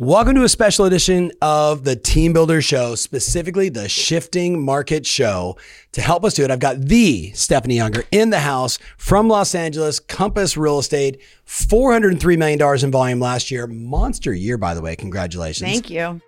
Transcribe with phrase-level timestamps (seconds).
[0.00, 5.56] Welcome to a special edition of the Team Builder Show, specifically the Shifting Market Show.
[5.90, 9.56] To help us do it, I've got the Stephanie Younger in the house from Los
[9.56, 13.66] Angeles, Compass Real Estate, $403 million in volume last year.
[13.66, 14.94] Monster year, by the way.
[14.94, 15.68] Congratulations.
[15.68, 16.20] Thank you.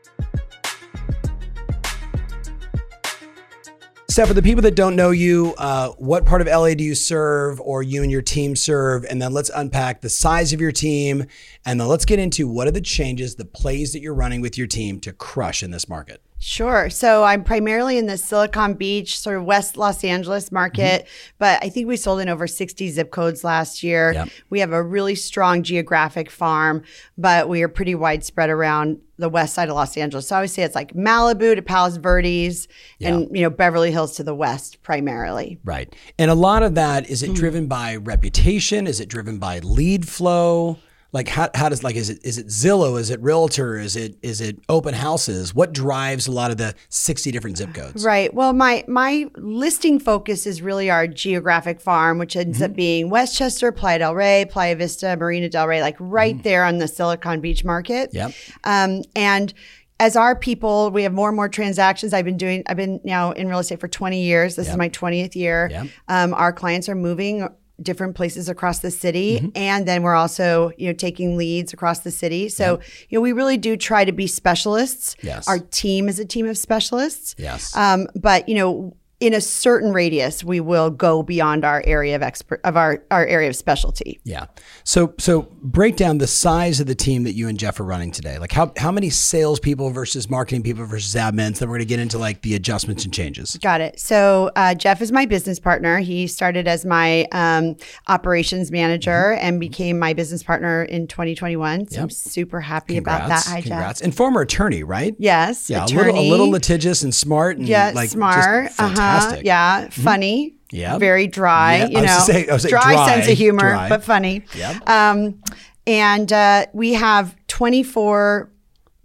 [4.11, 6.97] Steph, for the people that don't know you, uh, what part of LA do you
[6.97, 9.05] serve or you and your team serve?
[9.05, 11.27] And then let's unpack the size of your team.
[11.65, 14.59] And then let's get into what are the changes, the plays that you're running with
[14.59, 16.21] your team to crush in this market.
[16.43, 16.89] Sure.
[16.89, 21.35] So I'm primarily in the Silicon Beach, sort of West Los Angeles market, mm-hmm.
[21.39, 24.15] but I think we sold in over 60 zip codes last year.
[24.15, 24.29] Yep.
[24.49, 26.83] We have a really strong geographic farm,
[27.19, 30.29] but we are pretty widespread around the west side of Los Angeles.
[30.29, 32.69] So I would say it's like Malibu to Palos Verdes
[32.99, 33.11] yeah.
[33.11, 35.59] and you know Beverly Hills to the west primarily.
[35.63, 35.95] Right.
[36.19, 37.35] And a lot of that is it mm-hmm.
[37.35, 38.87] driven by reputation?
[38.87, 40.79] Is it driven by lead flow?
[41.13, 44.17] Like how, how does like is it is it Zillow is it Realtor is it
[44.23, 48.33] is it open houses what drives a lot of the 60 different zip codes right
[48.33, 52.71] well my my listing focus is really our geographic farm which ends mm-hmm.
[52.71, 56.43] up being Westchester Playa del Rey Playa Vista Marina del Rey like right mm-hmm.
[56.43, 58.33] there on the Silicon Beach market yep
[58.65, 59.53] um, and
[60.01, 62.15] as our people, we have more and more transactions.
[62.15, 64.57] I've been doing, I've been now in real estate for 20 years.
[64.57, 64.73] This yep.
[64.73, 65.69] is my 20th year.
[65.71, 65.87] Yep.
[66.09, 67.47] Um, our clients are moving
[67.83, 69.41] different places across the city.
[69.41, 69.51] Mm-hmm.
[69.55, 72.49] and then we're also you know taking leads across the city.
[72.49, 72.83] So yep.
[73.09, 75.17] you know we really do try to be specialists.
[75.23, 75.49] Yes.
[75.49, 77.35] Our team is a team of specialists.
[77.39, 77.77] Yes.
[77.77, 82.23] Um, but you know in a certain radius, we will go beyond our area of
[82.23, 84.19] expert of our, our area of specialty.
[84.25, 84.47] Yeah.
[84.83, 88.13] So so break down the size of the team that you and Jeff are running
[88.13, 88.39] today.
[88.39, 91.59] Like how how many salespeople versus marketing people versus admins?
[91.59, 93.59] Then we're going to get into like the adjustments and changes.
[93.59, 94.01] Got it.
[94.01, 95.99] So uh, Jeff is my business partner.
[95.99, 97.77] He started as my um,
[98.09, 99.47] operations manager mm-hmm.
[99.47, 101.89] and became my business partner in 2021.
[101.89, 102.03] So yep.
[102.05, 103.47] I'm super happy congrats, about that.
[103.51, 104.01] Hi, congrats.
[104.01, 104.05] Jeff.
[104.07, 105.15] And former attorney, right?
[105.19, 105.69] Yes.
[105.69, 105.85] Yeah.
[105.85, 106.09] Attorney.
[106.09, 107.59] A little, a little litigious and smart.
[107.59, 107.93] And yeah.
[107.95, 108.71] Like smart.
[108.79, 109.47] Uh-huh fantastic.
[109.47, 110.03] Yeah, mm-hmm.
[110.03, 110.55] funny.
[110.73, 110.99] Yeah.
[110.99, 111.79] Very dry.
[111.79, 113.89] Yeah, you know, say, dry, dry, sense of humor, dry.
[113.89, 114.45] but funny.
[114.55, 114.89] Yep.
[114.89, 115.43] Um,
[115.87, 118.51] and uh, we have 24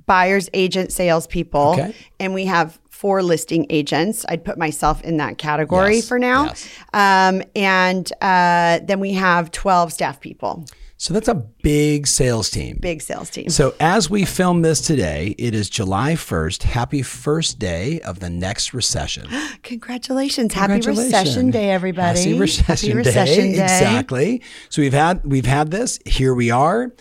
[0.06, 1.96] buyers, agent, salespeople, okay.
[2.20, 4.26] and we have four listing agents.
[4.30, 6.08] I'd put myself in that category yes.
[6.08, 6.46] for now.
[6.46, 6.70] Yes.
[6.94, 10.66] Um, and uh, then we have 12 staff people.
[10.98, 12.78] So that's a big sales team.
[12.82, 13.50] Big sales team.
[13.50, 16.64] So as we film this today, it is July 1st.
[16.64, 19.28] Happy first day of the next recession.
[19.64, 20.54] Congratulations.
[20.54, 22.20] Happy recession day, everybody.
[22.20, 23.58] Happy recession, Happy recession day.
[23.58, 23.64] day.
[23.64, 24.42] Exactly.
[24.70, 26.00] So we've had we've had this.
[26.06, 26.94] Here we are.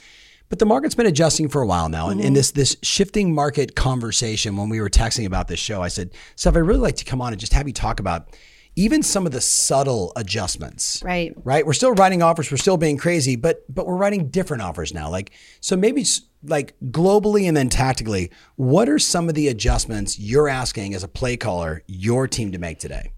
[0.49, 2.09] But the market's been adjusting for a while now.
[2.09, 2.28] And mm-hmm.
[2.28, 6.10] in this this shifting market conversation, when we were texting about this show, I said,
[6.34, 8.28] Steph, I'd really like to come on and just have you talk about
[8.76, 11.02] even some of the subtle adjustments.
[11.04, 11.32] Right.
[11.44, 11.66] Right.
[11.66, 12.50] We're still writing offers.
[12.50, 15.10] We're still being crazy, but but we're writing different offers now.
[15.10, 16.04] Like so, maybe
[16.42, 21.08] like globally and then tactically, what are some of the adjustments you're asking as a
[21.08, 23.12] play caller your team to make today?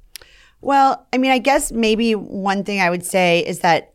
[0.60, 3.94] Well, I mean, I guess maybe one thing I would say is that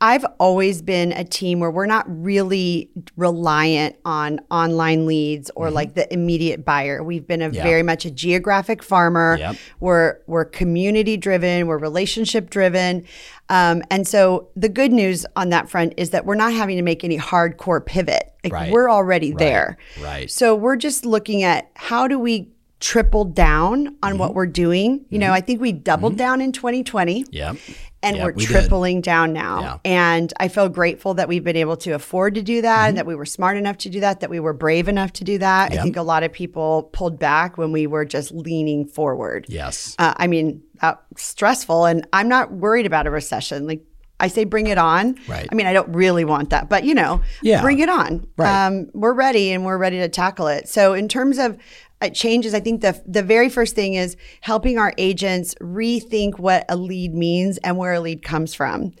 [0.00, 5.74] I've always been a team where we're not really reliant on online leads or mm-hmm.
[5.74, 7.02] like the immediate buyer.
[7.02, 9.36] We've been a very much a geographic farmer.
[9.40, 9.56] Yep.
[9.80, 11.66] We're we're community driven.
[11.66, 13.06] We're relationship driven.
[13.48, 16.82] Um, and so the good news on that front is that we're not having to
[16.82, 18.32] make any hardcore pivot.
[18.44, 18.72] Like right.
[18.72, 19.38] we're already right.
[19.38, 19.78] there.
[20.00, 20.30] Right.
[20.30, 24.18] So we're just looking at how do we triple down on mm-hmm.
[24.18, 24.92] what we're doing.
[24.92, 25.18] You mm-hmm.
[25.18, 26.18] know, I think we doubled mm-hmm.
[26.18, 27.24] down in 2020.
[27.30, 27.54] Yeah
[28.02, 29.04] and we're we tripling did.
[29.04, 29.60] down now.
[29.60, 29.78] Yeah.
[29.84, 32.96] And I feel grateful that we've been able to afford to do that, mm-hmm.
[32.96, 35.38] that we were smart enough to do that, that we were brave enough to do
[35.38, 35.72] that.
[35.72, 35.80] Yep.
[35.80, 39.46] I think a lot of people pulled back when we were just leaning forward.
[39.48, 39.96] Yes.
[39.98, 43.66] Uh, I mean, uh, stressful, and I'm not worried about a recession.
[43.66, 43.82] Like
[44.20, 45.16] I say, bring it on.
[45.28, 45.48] Right.
[45.50, 47.62] I mean, I don't really want that, but you know, yeah.
[47.62, 48.26] bring it on.
[48.36, 48.66] Right.
[48.66, 50.68] Um, we're ready and we're ready to tackle it.
[50.68, 51.56] So, in terms of
[52.00, 52.54] it changes.
[52.54, 57.14] I think the the very first thing is helping our agents rethink what a lead
[57.14, 58.92] means and where a lead comes from.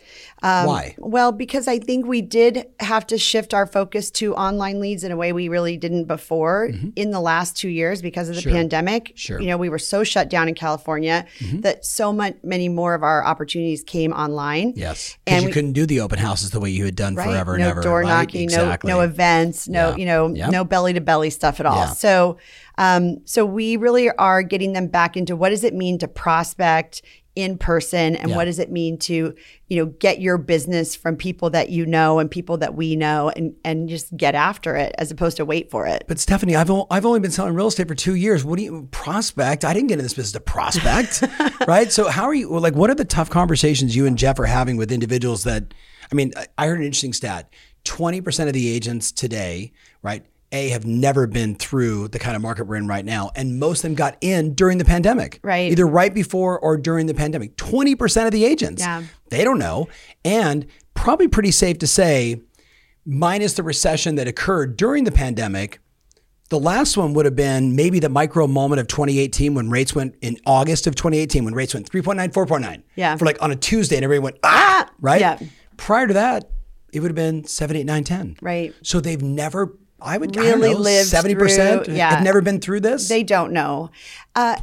[0.42, 0.94] Um, Why?
[0.98, 5.12] Well, because I think we did have to shift our focus to online leads in
[5.12, 6.90] a way we really didn't before mm-hmm.
[6.96, 8.52] in the last two years because of the sure.
[8.52, 9.12] pandemic.
[9.14, 9.40] Sure.
[9.40, 11.60] You know, we were so shut down in California mm-hmm.
[11.60, 14.72] that so much many more of our opportunities came online.
[14.76, 17.28] Yes, and you we, couldn't do the open houses the way you had done right?
[17.28, 17.80] forever no and ever.
[17.80, 18.08] No door right?
[18.08, 18.90] knocking, exactly.
[18.90, 19.96] no no events, no yeah.
[19.96, 21.76] you know, no belly to belly stuff at all.
[21.76, 21.92] Yeah.
[21.92, 22.38] So.
[22.78, 27.02] Um, so we really are getting them back into what does it mean to prospect
[27.34, 28.36] in person and Yeah.
[28.36, 29.32] what does it mean to
[29.68, 33.30] you know get your business from people that you know and people that we know
[33.36, 36.68] and and just get after it as opposed to wait for it But Stephanie, I've
[36.70, 38.44] o- I've only been selling real estate for two years.
[38.44, 39.64] What do you prospect?
[39.64, 41.22] I didn't get in this business to prospect,
[41.68, 41.92] right?
[41.92, 42.58] So how are you?
[42.58, 45.74] Like, what are the tough conversations you and Jeff are having with individuals that?
[46.10, 47.52] I mean, I- heard an interesting stat:
[47.84, 49.72] twenty percent of the agents today,
[50.02, 53.58] right, a have never been through the kind of market we're in right now and
[53.58, 55.70] most of them got in during the pandemic right.
[55.72, 57.56] either right before or during the pandemic.
[57.56, 59.02] 20% of the agents yeah.
[59.30, 59.88] they don't know.
[60.24, 62.40] And probably pretty safe to say
[63.04, 65.80] minus the recession that occurred during the pandemic
[66.50, 70.14] the last one would have been maybe the micro moment of 2018 when rates went
[70.22, 73.16] in August of 2018 when rates went 3.9 4.9 yeah.
[73.16, 74.88] For like on a Tuesday and everybody went ah!
[75.00, 75.20] Right?
[75.20, 75.38] Yeah.
[75.76, 76.50] Prior to that
[76.92, 78.74] it would have been 7 8 9 10 right.
[78.82, 81.88] So they've never I would really live seventy percent.
[81.88, 83.08] Yeah, I've never been through this.
[83.08, 83.90] They don't know.
[84.34, 84.56] Uh,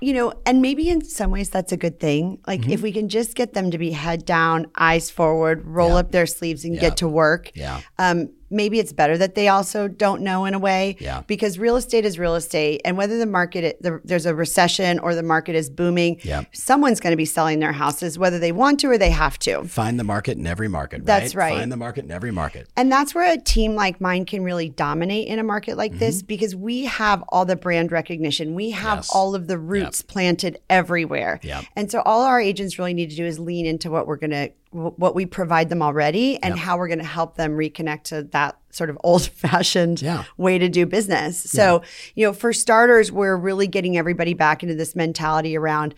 [0.00, 2.38] you know, and maybe in some ways that's a good thing.
[2.46, 2.70] Like mm-hmm.
[2.70, 5.96] if we can just get them to be head down, eyes forward, roll yeah.
[5.96, 6.80] up their sleeves, and yeah.
[6.80, 7.50] get to work.
[7.54, 7.80] Yeah.
[7.98, 11.22] Um, maybe it's better that they also don't know in a way yeah.
[11.26, 15.14] because real estate is real estate and whether the market the, there's a recession or
[15.14, 16.44] the market is booming yeah.
[16.52, 19.64] someone's going to be selling their houses whether they want to or they have to
[19.64, 21.06] find the market in every market right?
[21.06, 24.24] that's right find the market in every market and that's where a team like mine
[24.24, 26.00] can really dominate in a market like mm-hmm.
[26.00, 29.10] this because we have all the brand recognition we have yes.
[29.14, 30.08] all of the roots yep.
[30.08, 31.64] planted everywhere yep.
[31.76, 34.30] and so all our agents really need to do is lean into what we're going
[34.30, 36.64] to what we provide them already and yep.
[36.64, 40.24] how we're going to help them reconnect to that sort of old fashioned yeah.
[40.36, 41.38] way to do business.
[41.38, 41.88] So, yeah.
[42.14, 45.94] you know, for starters, we're really getting everybody back into this mentality around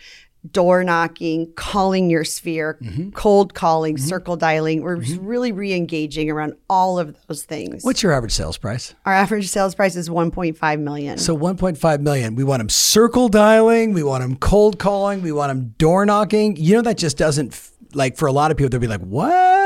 [0.52, 3.10] door knocking, calling your sphere, mm-hmm.
[3.10, 4.06] cold calling, mm-hmm.
[4.06, 4.82] circle dialing.
[4.82, 5.24] We're mm-hmm.
[5.24, 7.84] really re engaging around all of those things.
[7.84, 8.94] What's your average sales price?
[9.04, 11.18] Our average sales price is 1.5 million.
[11.18, 12.34] So 1.5 million.
[12.34, 16.56] We want them circle dialing, we want them cold calling, we want them door knocking.
[16.56, 17.54] You know, that just doesn't
[17.94, 19.59] like for a lot of people, they'll be like, "What?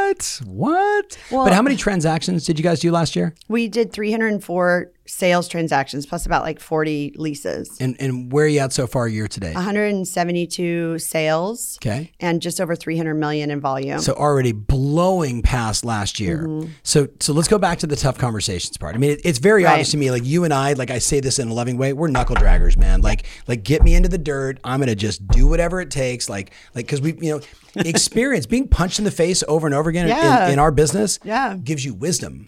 [0.44, 3.34] What?" Well, but how many transactions did you guys do last year?
[3.48, 7.76] We did 304 sales transactions plus about like 40 leases.
[7.80, 9.54] And and where are you at so far year to date?
[9.54, 11.78] 172 sales.
[11.82, 12.12] Okay.
[12.20, 13.98] And just over 300 million in volume.
[13.98, 16.46] So already blowing past last year.
[16.46, 16.70] Mm-hmm.
[16.82, 18.94] So so let's go back to the tough conversations part.
[18.94, 19.72] I mean, it, it's very right.
[19.72, 21.92] obvious to me like you and I, like I say this in a loving way,
[21.92, 23.02] we're knuckle draggers, man.
[23.02, 24.58] Like like get me into the dirt.
[24.64, 27.40] I'm going to just do whatever it takes like like cuz we, you know,
[27.76, 30.46] experience being punched in the face over and over again yeah.
[30.46, 31.56] in, in our business yeah.
[31.56, 32.46] gives you wisdom.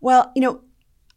[0.00, 0.62] Well, you know,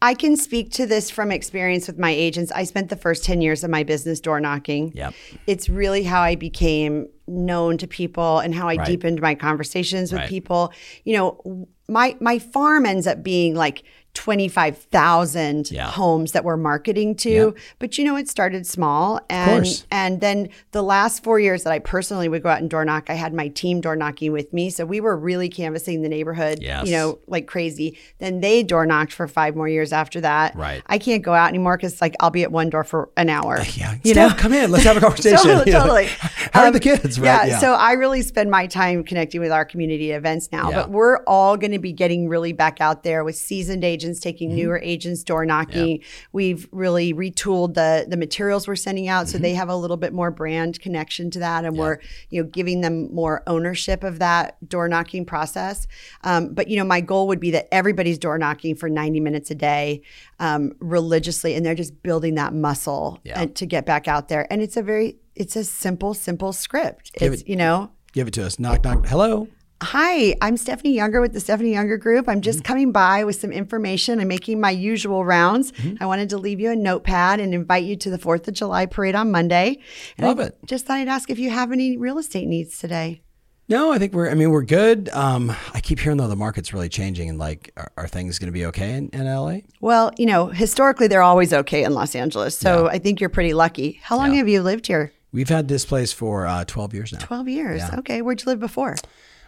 [0.03, 2.51] I can speak to this from experience with my agents.
[2.51, 4.91] I spent the first 10 years of my business door knocking.
[4.95, 5.13] Yep.
[5.45, 8.87] It's really how I became known to people and how I right.
[8.87, 10.29] deepened my conversations with right.
[10.29, 10.73] people.
[11.03, 15.89] You know, my my farm ends up being like 25,000 yeah.
[15.89, 17.29] homes that we're marketing to.
[17.29, 17.61] Yeah.
[17.79, 19.21] But you know, it started small.
[19.29, 22.83] And, and then the last four years that I personally would go out and door
[22.83, 24.69] knock, I had my team door knocking with me.
[24.69, 26.85] So we were really canvassing the neighborhood, yes.
[26.85, 27.97] you know, like crazy.
[28.19, 30.55] Then they door knocked for five more years after that.
[30.55, 30.83] Right.
[30.87, 33.59] I can't go out anymore because like I'll be at one door for an hour.
[33.71, 33.95] Yeah.
[34.03, 34.69] You Steph, know, come in.
[34.69, 35.37] Let's have a conversation.
[35.37, 35.71] totally.
[35.71, 36.05] totally.
[36.51, 37.19] How um, are the kids?
[37.19, 37.25] Right?
[37.25, 40.71] Yeah, yeah, So I really spend my time connecting with our community events now.
[40.71, 44.49] But we're all going to be getting really back out there with seasoned agents taking
[44.49, 44.57] mm-hmm.
[44.57, 45.97] newer agents door knocking.
[45.97, 46.07] Yeah.
[46.31, 49.43] We've really retooled the the materials we're sending out so mm-hmm.
[49.43, 51.81] they have a little bit more brand connection to that, and yeah.
[51.81, 51.97] we're
[52.29, 55.87] you know giving them more ownership of that door knocking process.
[56.23, 59.51] Um, but you know, my goal would be that everybody's door knocking for 90 minutes
[59.51, 60.01] a day
[60.39, 63.41] um, religiously, and they're just building that muscle yeah.
[63.41, 64.47] and to get back out there.
[64.51, 67.13] And it's a very it's a simple, simple script.
[67.13, 67.91] Give it's it, you know.
[68.13, 68.59] Give it to us.
[68.59, 69.05] Knock, knock.
[69.05, 69.47] Hello.
[69.83, 72.29] Hi, I'm Stephanie Younger with the Stephanie Younger Group.
[72.29, 72.67] I'm just mm-hmm.
[72.67, 74.19] coming by with some information.
[74.19, 75.71] I'm making my usual rounds.
[75.71, 76.03] Mm-hmm.
[76.03, 78.85] I wanted to leave you a notepad and invite you to the 4th of July
[78.85, 79.79] parade on Monday.
[80.19, 80.57] And Love I it.
[80.67, 83.23] Just thought I'd ask if you have any real estate needs today.
[83.69, 84.29] No, I think we're.
[84.29, 85.09] I mean, we're good.
[85.13, 88.47] Um, I keep hearing though the market's really changing, and like, are, are things going
[88.47, 89.59] to be okay in, in, LA?
[89.79, 92.91] Well, you know, historically they're always okay in Los Angeles, so yeah.
[92.91, 93.99] I think you're pretty lucky.
[94.03, 94.39] How long yeah.
[94.39, 95.13] have you lived here?
[95.31, 97.19] We've had this place for uh, 12 years now.
[97.19, 97.79] 12 years.
[97.79, 97.99] Yeah.
[97.99, 98.97] Okay, where'd you live before?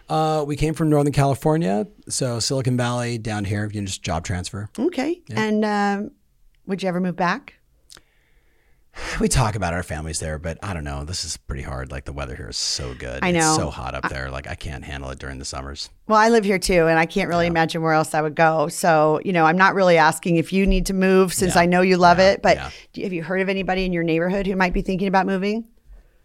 [0.08, 3.68] Uh, we came from Northern California, so Silicon Valley down here.
[3.72, 4.68] You just job transfer.
[4.78, 5.22] Okay.
[5.28, 5.40] Yeah.
[5.42, 6.10] And um,
[6.66, 7.54] would you ever move back?
[9.20, 11.04] We talk about our families there, but I don't know.
[11.04, 11.90] This is pretty hard.
[11.90, 13.20] Like the weather here is so good.
[13.24, 13.38] I know.
[13.38, 14.30] It's so hot up there.
[14.30, 15.90] Like I can't handle it during the summers.
[16.06, 17.50] Well, I live here too, and I can't really Yeah.
[17.50, 18.68] imagine where else I would go.
[18.68, 21.62] So, you know, I'm not really asking if you need to move since Yeah.
[21.62, 22.32] I know you love Yeah.
[22.32, 22.42] it.
[22.42, 25.64] But have you heard of anybody in your neighborhood who might be thinking about moving?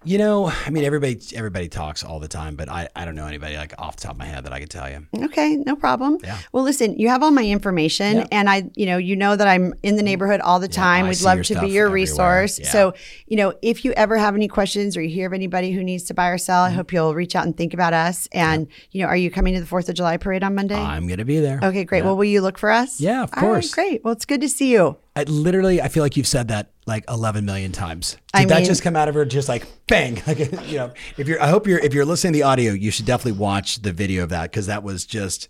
[0.06, 3.26] You know, I mean, everybody everybody talks all the time, but I, I don't know
[3.28, 5.06] anybody like off the top of my head that I could tell you.
[5.26, 6.20] Okay, no problem.
[6.24, 6.38] Yeah.
[6.54, 8.28] Well, listen, you have all my information, Yeah.
[8.32, 11.10] and I, you know, you know that I'm in the neighborhood all the time.
[11.10, 11.94] We'd love to be your everywhere.
[11.94, 12.60] resource.
[12.60, 12.70] Yeah.
[12.72, 12.94] So,
[13.28, 16.04] you know, if you ever have any questions or you hear of anybody who needs
[16.06, 16.74] to buy or sell, Mm-hmm.
[16.74, 18.28] I hope you'll reach out and think about us.
[18.32, 20.76] And you know, are you coming to the Fourth of July parade on Monday?
[20.76, 21.60] I'm gonna be there.
[21.62, 22.04] okay, great.
[22.06, 23.02] Well, will you look for us?
[23.02, 23.74] Yeah, of All right, course.
[23.74, 24.04] great.
[24.06, 24.96] Well, it's good to see you.
[25.16, 28.12] I literally, I feel like you've said that like 11 million times.
[28.12, 30.22] Did I that mean- just come out of her just like bang?
[30.28, 32.92] Like, you know, if you're, I hope you're, if you're listening to the audio, you
[32.92, 35.50] should definitely watch the video of that because that was just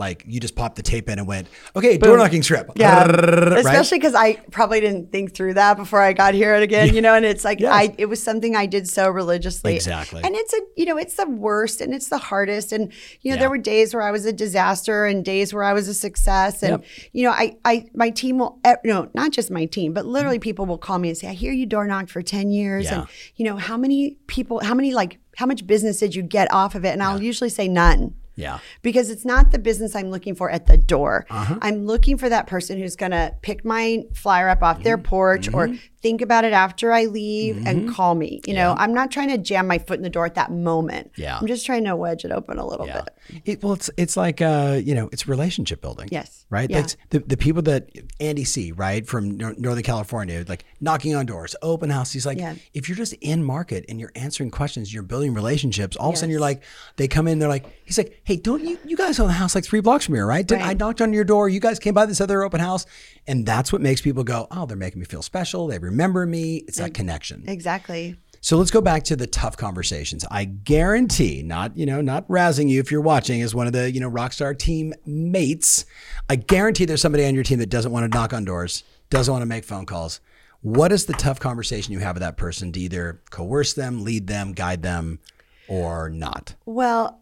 [0.00, 2.72] Like you just popped the tape in and went, okay, door knocking script.
[2.76, 3.06] Yeah.
[3.50, 3.58] Right?
[3.58, 7.14] Especially because I probably didn't think through that before I got here again, you know,
[7.14, 7.62] and it's like.
[7.62, 9.74] I it was something I did so religiously.
[9.76, 10.22] Exactly.
[10.24, 12.72] And it's a you know, it's the worst and it's the hardest.
[12.72, 13.40] And you know, Yeah.
[13.40, 16.62] there were days where I was a disaster and days where I was a success.
[16.62, 16.84] And Yep.
[17.12, 20.38] you know, I I my team will eh, no, not just my team, but literally
[20.38, 22.86] people will call me and say, I hear you door knocked for 10 years.
[22.86, 23.00] Yeah.
[23.00, 26.50] And you know, how many people how many like how much business did you get
[26.52, 26.90] off of it?
[26.90, 28.58] And I'll usually say none Yeah.
[28.82, 31.26] because it's not the business I'm looking for at the door.
[31.30, 31.58] Uh-huh.
[31.62, 34.84] I'm looking for that person who's going to pick my flyer up off Mm-hmm.
[34.84, 38.40] their porch or think about it after I leave and call me.
[38.46, 41.12] You know, I'm not trying to jam my foot in the door at that moment.
[41.16, 41.36] Yeah.
[41.38, 43.02] I'm just trying to wedge it open a little Yeah.
[43.02, 43.42] bit.
[43.44, 46.08] It, well, it's it's like uh, you know, it's relationship building.
[46.10, 46.46] Yes.
[46.48, 46.68] Right.
[46.70, 46.80] Yeah.
[46.80, 48.72] That's the the people that Andy C.
[48.72, 52.12] Right from Northern California, like knocking on doors, open house.
[52.12, 52.54] He's like, Yeah.
[52.72, 55.96] if you're just in market and you're answering questions, you're building relationships.
[55.96, 56.62] All of a sudden, you're like,
[56.96, 59.56] they come in, they're like, he's like, hey, don't you you guys own a house
[59.56, 60.46] like three blocks from here, right?
[60.46, 60.78] Did I Right.
[60.78, 61.48] knocked on your door?
[61.48, 62.86] You guys came by this other open house,
[63.26, 65.66] and that's what makes people go, oh, they're making me feel special.
[65.66, 66.58] They remember me.
[66.68, 67.42] It's that connection.
[67.48, 68.16] Exactly.
[68.40, 70.24] So let's go back to the tough conversations.
[70.30, 73.90] I guarantee, not you know, not razzing you if you're watching as one of the
[73.90, 75.84] you know rockstar team mates.
[76.28, 79.32] I guarantee there's somebody on your team that doesn't want to knock on doors, doesn't
[79.32, 80.20] want to make phone calls.
[80.62, 84.28] What is the tough conversation you have with that person to either coerce them, lead
[84.28, 85.18] them, guide them,
[85.66, 86.54] or not?
[86.64, 87.20] Well,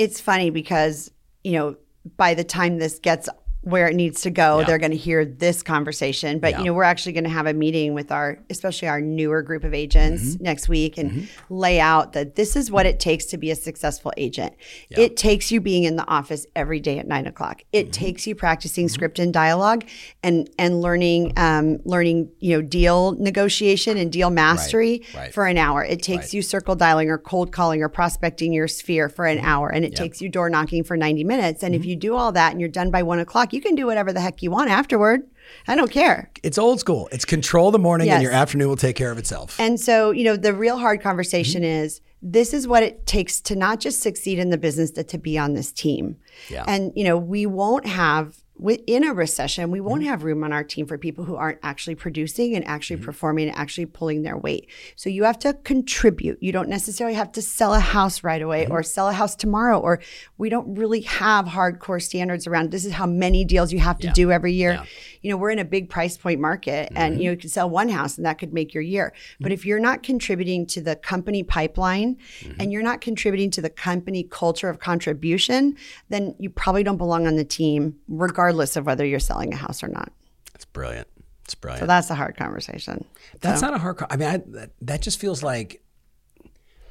[0.00, 1.10] it's funny because,
[1.44, 1.76] you know,
[2.16, 3.28] by the time this gets
[3.62, 4.64] where it needs to go, Yeah.
[4.66, 6.38] they're going to hear this conversation.
[6.38, 6.58] But, Yeah.
[6.60, 9.64] you know, we're actually going to have a meeting with our, especially our newer group
[9.64, 10.44] of agents Mm-hmm.
[10.44, 14.12] next week and lay out that this is what it takes to be a successful
[14.16, 14.54] agent.
[14.90, 17.62] It takes you being in the office every day at nine o'clock.
[17.72, 17.90] It Mm-hmm.
[17.92, 19.84] takes you practicing script and dialogue
[20.22, 25.32] and, and learning, um, learning, you know, deal negotiation and deal mastery right.
[25.34, 25.84] for an hour.
[25.84, 29.46] It takes you circle dialing or cold calling or prospecting your sphere for an Mm-hmm.
[29.46, 31.62] hour, and it takes you door knocking for 90 minutes.
[31.62, 33.86] And if you do all that and you're done by one o'clock, you can do
[33.86, 35.22] whatever the heck you want afterward.
[35.66, 36.30] I don't care.
[36.42, 37.08] It's old school.
[37.10, 39.58] It's control the morning, and your afternoon will take care of itself.
[39.58, 41.84] And so, you know, the real hard conversation Mm-hmm.
[41.84, 45.18] is this is what it takes to not just succeed in the business, but to
[45.18, 46.16] be on this team.
[46.48, 46.64] Yeah.
[46.66, 48.39] And, you know, we won't have,
[48.86, 49.88] in a recession, we Mm-hmm.
[49.88, 53.04] won't have room on our team for people who aren't actually producing and actually Mm-hmm.
[53.06, 54.68] performing and actually pulling their weight.
[54.96, 56.38] So you have to contribute.
[56.42, 58.72] You don't necessarily have to sell a house right away Mm-hmm.
[58.72, 60.00] or sell a house tomorrow, or
[60.38, 64.08] we don't really have hardcore standards around this is how many deals you have to
[64.12, 64.82] do every year.
[65.22, 67.20] You know, we're in a big price point market and Mm-hmm.
[67.22, 69.12] you know, you could sell one house and that could make your year.
[69.40, 72.60] But if you're not contributing to the company pipeline Mm-hmm.
[72.60, 75.76] and you're not contributing to the company culture of contribution,
[76.08, 79.82] then you probably don't belong on the team, regardless of whether you're selling a house
[79.82, 80.12] or not.
[80.52, 81.08] That's brilliant.
[81.44, 81.80] It's brilliant.
[81.82, 83.04] So that's a hard conversation.
[83.40, 84.02] That's not a hard.
[84.10, 85.82] I mean, I, that, that just feels like.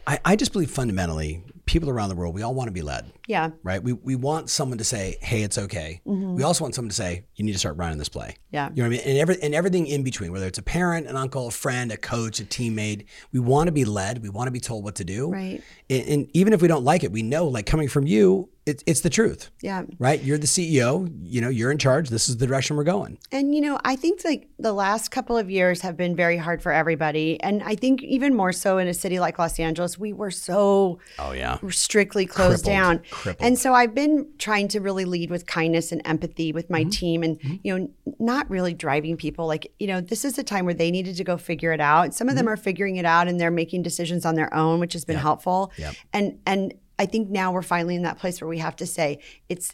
[0.08, 3.12] I, I just believe fundamentally, people around the world, we all want to be led,
[3.28, 3.52] Yeah.
[3.62, 3.84] right?
[3.84, 6.36] We, we want someone to say, "Hey, it's okay." Mm-hmm.
[6.36, 8.70] We also want someone to say, "You need to start running this play." Yeah.
[8.74, 11.06] you know what I mean, and every, and everything in between, whether it's a parent,
[11.06, 14.24] an uncle, a friend, a coach, a teammate, we want to be led.
[14.24, 15.62] We want to be told what to do, Right.
[15.92, 18.84] And, and even if we don't like it, we know, like coming from you, it,
[18.86, 19.84] it's the truth, Yeah.
[20.00, 20.24] right?
[20.24, 21.12] You're the CEO.
[21.24, 22.10] You know, you're in charge.
[22.10, 23.18] This is the direction we're going.
[23.32, 26.62] And you know, I think like the last couple of years have been very hard
[26.62, 30.14] for everybody, and I think even more so in a city like Los Angeles, we
[30.14, 32.66] were so Oh yeah, strictly closed Crippled.
[32.66, 33.02] down.
[33.12, 33.46] Crippled.
[33.46, 36.74] And so I've been trying to really lead with kindness and empathy with Mm-hmm.
[36.74, 40.44] my team and you know not really driving people like you know this is a
[40.44, 42.14] time where they needed to go figure it out.
[42.14, 44.94] Some of them are figuring it out and they're making decisions on their own, which
[44.94, 45.72] has been helpful.
[45.74, 45.82] Mm-hmm.
[45.82, 45.96] Yep.
[46.14, 49.20] And and I think now we're finally in that place where we have to say
[49.48, 49.74] it's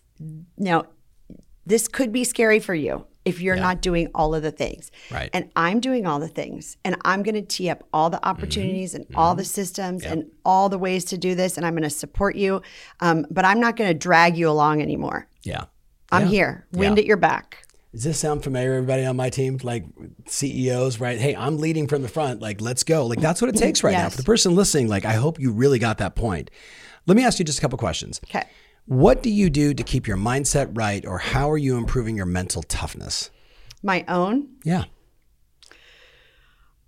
[0.57, 0.85] now
[1.65, 4.91] this could be scary for you if you're not doing all of the things.
[5.09, 5.31] Right.
[5.33, 6.77] And I'm doing all the things.
[6.85, 10.69] And I'm going to tee up all the opportunities and all the systems and all
[10.69, 11.57] the ways to do this.
[11.57, 12.61] And I'm going to support you.
[12.99, 15.27] Um, but I'm not going to drag you along anymore.
[15.43, 15.65] yeah.
[16.11, 16.29] I'm Yeah.
[16.29, 17.01] here, wind Yeah.
[17.01, 17.65] at your back.
[17.91, 19.57] Does this sound familiar, to everybody on my team?
[19.63, 19.85] Like
[20.27, 21.17] CEOs, right?
[21.17, 22.41] Hey, I'm leading from the front.
[22.41, 23.07] Like, let's go.
[23.07, 24.09] Like, that's what it takes right now.
[24.09, 26.51] For the person listening, like, I hope you really got that point.
[27.07, 28.19] Let me ask you just a couple questions.
[28.25, 28.43] Okay.
[28.85, 32.27] What do you do to keep your mindset right, or how are you improving your
[32.27, 33.31] mental toughness?
[33.81, 34.49] My own.
[34.63, 34.85] Yeah.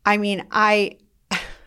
[0.05, 0.97] I mean, I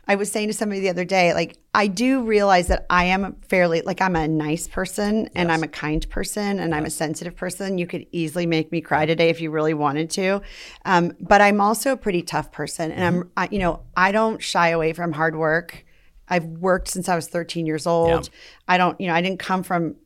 [0.07, 3.37] I was saying to somebody the other day, like I do realize that I am
[3.49, 7.37] fairly like I'm a nice person and I'm a kind person and I'm a sensitive
[7.37, 7.79] person.
[7.79, 10.43] You could easily make me cry today if you really wanted to,
[10.85, 14.43] um, but I'm also a pretty tough person, and I'm I, you know I don't
[14.43, 15.85] shy away from hard work.
[16.31, 18.31] I've worked since I was 13 years old.
[18.69, 19.97] I don't you know I didn't come from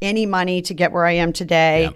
[0.00, 1.90] any money to get where I am today.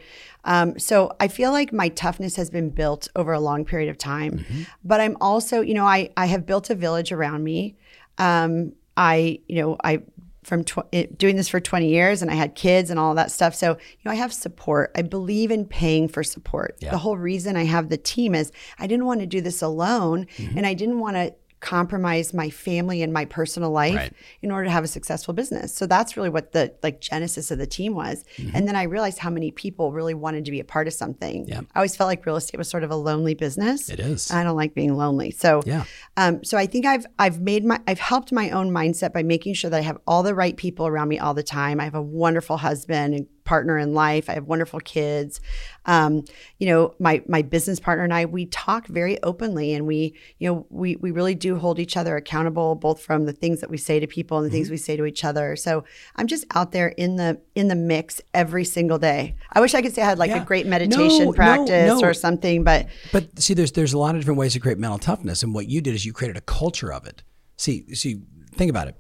[0.44, 3.96] Um, so I feel like my toughness has been built over a long period of
[3.96, 4.44] time.
[4.84, 7.76] But I'm also, you know, I I have built a village around me.
[8.18, 10.02] Um, I, you know, I
[10.44, 13.54] from tw- doing this for 20 years and I had kids and all that stuff.
[13.54, 14.92] So, you know, I have support.
[14.94, 16.76] I believe in paying for support.
[16.80, 16.90] Yeah.
[16.90, 20.26] The whole reason I have the team is I didn't want to do this alone
[20.36, 20.58] mm-hmm.
[20.58, 21.34] and I didn't want to
[21.64, 24.12] compromise my family and my personal life right.
[24.42, 25.74] in order to have a successful business.
[25.74, 28.22] So that's really what the like genesis of the team was.
[28.36, 28.54] Mm-hmm.
[28.54, 31.48] And then I realized how many people really wanted to be a part of something.
[31.48, 31.62] Yeah.
[31.74, 33.88] I always felt like real estate was sort of a lonely business.
[33.88, 34.30] It is.
[34.30, 35.30] I don't like being lonely.
[35.30, 35.84] So yeah.
[36.18, 39.54] Um, so I think I've I've made my I've helped my own mindset by making
[39.54, 41.80] sure that I have all the right people around me all the time.
[41.80, 44.28] I have a wonderful husband and partner in life.
[44.28, 45.40] I have wonderful kids.
[45.86, 46.24] Um,
[46.58, 50.48] you know, my my business partner and I we talk very openly, and we you
[50.48, 53.76] know we we really do hold each other accountable, both from the things that we
[53.76, 54.56] say to people and the mm-hmm.
[54.56, 55.56] things we say to each other.
[55.56, 55.84] So
[56.16, 59.36] I'm just out there in the in the mix every single day.
[59.52, 60.42] I wish I could say I had like yeah.
[60.42, 62.06] a great meditation no, practice no, no.
[62.06, 64.98] or something, but but see, there's there's a lot of different ways to create mental
[64.98, 67.22] toughness, and what you did is you created a culture of it.
[67.56, 68.22] See, see,
[68.52, 68.96] think about it.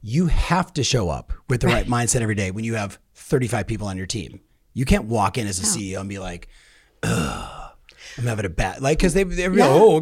[0.00, 3.66] You have to show up with the right mindset every day when you have 35
[3.66, 4.40] people on your team.
[4.74, 6.48] You can't walk in as a CEO and be like,
[7.02, 7.62] Ugh,
[8.18, 9.66] I'm having a bad like because they they yeah.
[9.66, 10.00] oh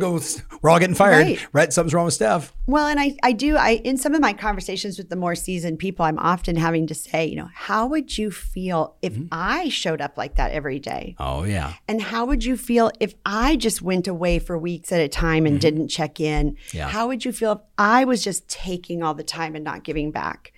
[0.62, 1.48] we're all getting fired right.
[1.52, 1.72] right.
[1.72, 2.52] something's wrong with Steph.
[2.66, 5.78] Well, and I I do I in some of my conversations with the more seasoned
[5.78, 9.26] people, I'm often having to say, you know, how would you feel if mm-hmm.
[9.30, 11.14] I showed up like that every day?
[11.18, 11.74] Oh yeah.
[11.86, 15.46] And how would you feel if I just went away for weeks at a time
[15.46, 15.60] and mm-hmm.
[15.60, 16.56] didn't check in?
[16.72, 16.88] Yeah.
[16.88, 20.10] How would you feel if I was just taking all the time and not giving
[20.10, 20.52] back?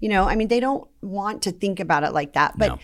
[0.00, 2.68] You know, I mean, they don't want to think about it like that, but.
[2.68, 2.78] No.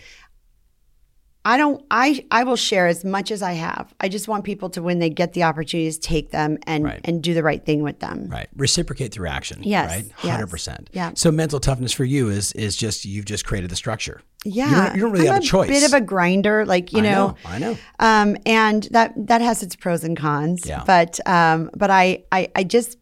[1.47, 3.93] I don't I I will share as much as I have.
[3.99, 6.99] I just want people to when they get the opportunities take them and right.
[7.03, 8.27] and do the right thing with them.
[8.29, 8.49] Right.
[8.55, 9.61] Reciprocate through action.
[9.61, 9.91] Yes.
[9.91, 10.11] Right.
[10.13, 10.49] Hundred yes.
[10.49, 10.89] percent.
[10.91, 11.11] Yeah.
[11.13, 14.21] So mental toughness for you is is just you've just created the structure.
[14.43, 14.69] Yeah.
[14.69, 15.69] You don't, you don't really I'm have a, choice.
[15.69, 17.35] Bit of a grinder, like you I know.
[17.45, 17.77] I know.
[17.99, 20.65] Um, and that that has its pros and cons.
[20.65, 20.83] Yeah.
[20.83, 22.97] But um, but I I I just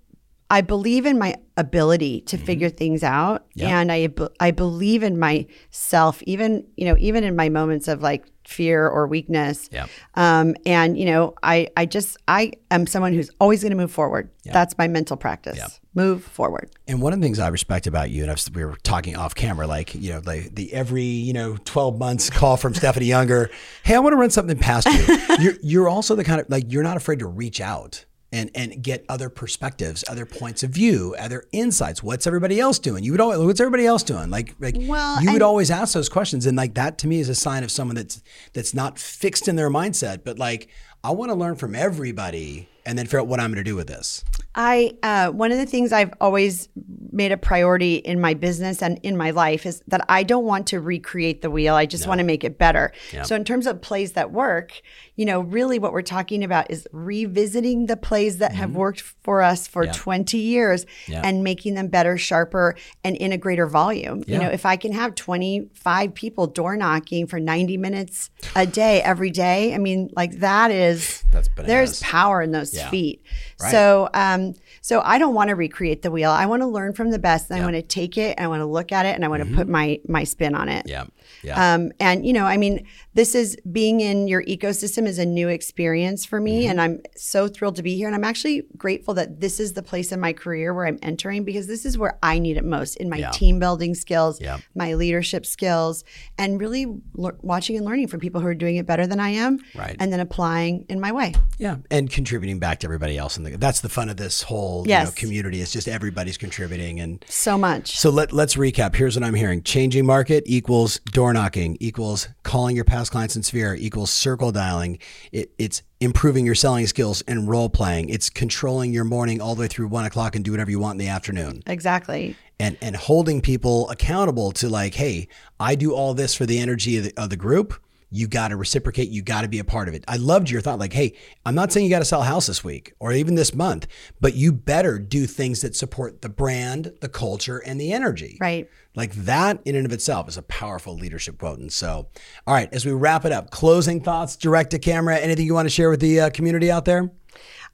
[0.54, 2.46] I believe in my ability to mm-hmm.
[2.46, 3.70] figure things out yep.
[3.70, 8.26] and I I believe in myself even you know even in my moments of like
[8.46, 9.70] fear or weakness.
[9.72, 9.88] Yeah.
[10.16, 13.92] Um, and you know, I I just I am someone who's always going to move
[13.92, 14.30] forward.
[14.44, 14.54] Yep.
[14.54, 15.58] That's my mental practice.
[15.58, 15.72] Yep.
[15.96, 16.72] Move forward.
[16.88, 19.36] And one of the things I respect about you, and I've, we were talking off
[19.36, 23.50] camera, like you know, like the every you know twelve months call from Stephanie Younger.
[23.84, 25.18] Hey, I want to run something past you.
[25.40, 28.84] you're you're also the kind of like you're not afraid to reach out and and
[28.84, 32.02] get other perspectives, other points of view, other insights.
[32.02, 33.04] What's everybody else doing?
[33.04, 34.30] You would always, what's everybody else doing?
[34.30, 37.30] Like like well, you would always ask those questions, and like that to me is
[37.30, 38.22] a sign of someone that's
[38.54, 40.68] that's not fixed in their mindset, but like
[41.04, 43.76] I want to learn from everybody and then figure out what I'm going to do
[43.76, 44.24] with this.
[44.56, 46.70] I uh, one of the things I've always
[47.12, 50.68] made a priority in my business and in my life is that I don't want
[50.68, 51.76] to recreate the wheel.
[51.76, 52.10] I just no.
[52.10, 52.92] want to make it better.
[53.14, 53.26] Yep.
[53.28, 54.82] So in terms of plays that work,
[55.16, 58.60] you know, really what we're talking about is revisiting the plays that mm-hmm.
[58.60, 59.96] have worked for us for yep.
[59.96, 61.24] 20 years yep.
[61.24, 64.24] and making them better, sharper, and in a greater volume.
[64.28, 69.02] You know, if I can have 25 people door knocking for 90 minutes a day
[69.04, 73.24] every day, I mean, like that is That's there's power in those feet.
[73.62, 73.72] Right.
[73.72, 74.43] So um
[74.82, 76.32] so I don't want to recreate the wheel.
[76.32, 77.50] I want to learn from the best.
[77.50, 77.64] And yep.
[77.64, 79.42] I want to take it and I want to look at it and I want
[79.42, 79.58] to mm-hmm.
[79.58, 80.88] put my my spin on it.
[80.88, 81.06] Yeah.
[81.44, 81.74] Yeah.
[81.74, 85.48] Um, and you know, I mean, this is being in your ecosystem is a new
[85.48, 86.72] experience for me, mm-hmm.
[86.72, 88.08] and I'm so thrilled to be here.
[88.08, 91.44] And I'm actually grateful that this is the place in my career where I'm entering
[91.44, 93.32] because this is where I need it most in my yeah.
[93.32, 94.60] team building skills, yeah.
[94.76, 96.04] my leadership skills,
[96.38, 99.30] and really le- watching and learning from people who are doing it better than I
[99.30, 99.96] am, right?
[100.00, 101.34] And then applying in my way.
[101.58, 105.02] Yeah, and contributing back to everybody else, and that's the fun of this whole yes.
[105.02, 105.62] you know, community.
[105.62, 107.98] It's just everybody's contributing, and so much.
[107.98, 108.96] So let let's recap.
[108.96, 113.44] Here's what I'm hearing: changing market equals door knocking equals calling your past clients in
[113.44, 115.00] sphere equals circle dialing.
[115.32, 118.10] It, it's improving your selling skills and role playing.
[118.10, 120.96] It's controlling your morning all the way through one o'clock and do whatever you want
[120.96, 121.64] in the afternoon.
[121.66, 122.36] Exactly.
[122.60, 125.28] And and holding people accountable to like, hey,
[125.60, 127.74] I do all this for the energy of the, of the group
[128.14, 129.10] you got to reciprocate.
[129.10, 130.04] You got to be a part of it.
[130.08, 131.16] I loved your thought like, hey,
[131.48, 133.88] I'm not saying you got to sell a house this week or even this month,
[134.22, 138.38] but you better do things that support the brand, the culture, and the energy.
[138.40, 138.70] Right.
[138.96, 141.58] Like that in and of itself is a powerful leadership quote.
[141.58, 142.08] And so,
[142.46, 145.66] all right, as we wrap it up, closing thoughts, direct to camera, anything you want
[145.66, 147.10] to share with the uh, community out there?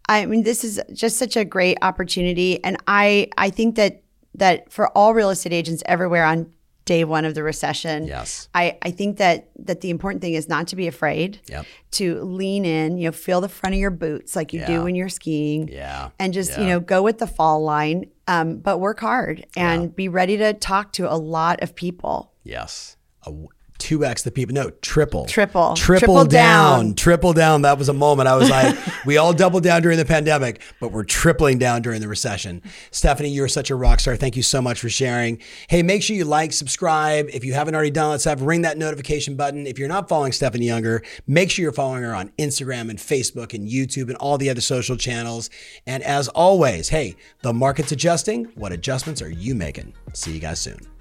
[0.07, 2.63] I mean, this is just such a great opportunity.
[2.63, 4.03] And I, I think that
[4.35, 6.53] that for all real estate agents everywhere on
[6.89, 8.07] day one of the recession.
[8.07, 8.49] Yes.
[8.55, 11.39] I, I think that that the important thing is not to be afraid.
[11.47, 11.67] Yep.
[11.91, 14.67] To lean in, you know, feel the front of your boots like you yeah.
[14.67, 15.67] do when you're skiing.
[15.67, 16.09] Yeah.
[16.17, 16.61] And just, yeah.
[16.61, 18.09] you know, go with the fall line.
[18.27, 19.89] Um, but work hard and yeah.
[19.89, 22.33] be ready to talk to a lot of people.
[22.43, 22.97] Yes.
[23.27, 23.31] A,
[23.79, 24.53] 2x the people.
[24.53, 25.25] No, triple.
[25.25, 25.73] Triple.
[25.73, 26.85] Triple, Triple down.
[26.85, 26.95] down.
[26.95, 27.61] Triple down.
[27.63, 30.91] That was a moment I was like, we all doubled down during the pandemic, but
[30.91, 32.61] we're tripling down during the recession.
[32.91, 34.15] Stephanie, you're such a rock star.
[34.15, 35.39] Thank you so much for sharing.
[35.69, 37.27] Hey, make sure you like, subscribe.
[37.33, 39.65] If you haven't already done that stuff, ring that notification button.
[39.65, 43.53] If you're not following Stephanie Younger, make sure you're following her on Instagram and Facebook
[43.53, 45.49] and YouTube and all the other social channels.
[45.87, 48.45] And as always, hey, the market's adjusting.
[48.55, 49.93] What adjustments are you making?
[50.13, 50.98] See you guys soon.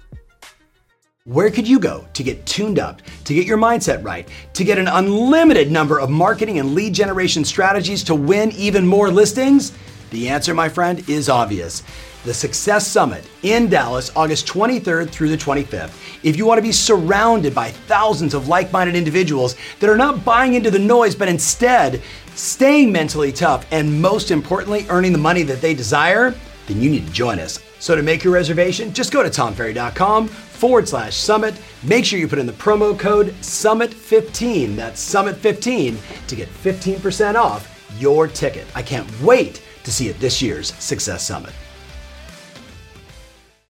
[1.25, 4.79] Where could you go to get tuned up, to get your mindset right, to get
[4.79, 9.73] an unlimited number of marketing and lead generation strategies to win even more listings?
[10.09, 11.83] The answer, my friend, is obvious.
[12.23, 15.91] The Success Summit in Dallas, August 23rd through the 25th.
[16.23, 20.25] If you want to be surrounded by thousands of like minded individuals that are not
[20.25, 22.01] buying into the noise, but instead
[22.33, 26.33] staying mentally tough and most importantly, earning the money that they desire,
[26.65, 27.59] then you need to join us.
[27.79, 31.59] So to make your reservation, just go to tomferry.com forward slash summit.
[31.83, 37.93] Make sure you put in the promo code SUMMIT15, that's SUMMIT15, to get 15% off
[37.97, 38.67] your ticket.
[38.75, 41.53] I can't wait to see at this year's Success Summit.